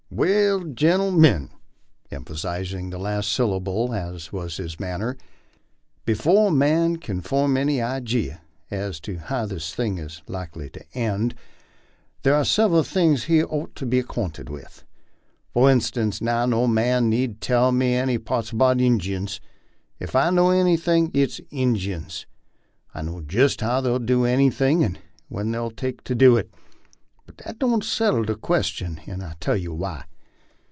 "Well, 0.13 0.65
gentlemen," 0.65 1.51
emphasizing 2.11 2.89
the 2.89 2.97
last 2.97 3.31
syllable 3.31 3.93
as 3.93 4.33
was 4.33 4.57
his 4.57 4.77
manner, 4.77 5.15
"be 6.03 6.13
fore 6.15 6.49
a 6.49 6.51
man 6.51 6.97
kin 6.97 7.21
form 7.21 7.55
any 7.55 7.77
ijee 7.77 8.37
as 8.69 8.99
to 8.99 9.19
how 9.19 9.45
this 9.45 9.73
thing 9.73 9.99
is 9.99 10.21
likely 10.27 10.69
to 10.71 10.83
end, 10.93 11.33
thar 12.23 12.33
are 12.33 12.43
sev 12.43 12.71
eral 12.71 12.85
things 12.85 13.23
he 13.23 13.41
ort 13.41 13.73
to 13.75 13.85
be 13.85 13.99
acquainted 13.99 14.49
with. 14.49 14.83
For 15.53 15.71
instance, 15.71 16.19
now, 16.19 16.45
no 16.45 16.67
man 16.67 17.09
need 17.09 17.39
tell 17.39 17.71
me 17.71 17.95
any 17.95 18.17
p'ints 18.17 18.51
about 18.51 18.81
Injuns. 18.81 19.39
Ef 20.01 20.13
I 20.13 20.29
know 20.29 20.49
anything, 20.49 21.11
it's 21.13 21.39
Injuns. 21.51 22.25
I 22.93 23.01
know 23.03 23.21
jest 23.21 23.61
how 23.61 23.79
they'll 23.79 23.97
do 23.97 24.25
anything 24.25 24.83
and 24.83 24.99
when 25.29 25.51
they'll 25.51 25.71
take 25.71 26.03
to 26.03 26.15
do 26.15 26.35
it; 26.35 26.51
but 27.25 27.37
that 27.45 27.59
don't 27.59 27.83
settle 27.85 28.25
the 28.25 28.35
question, 28.35 28.99
and 29.07 29.23
I'll 29.23 29.35
tell 29.39 29.55
you 29.55 29.73
why. 29.73 30.03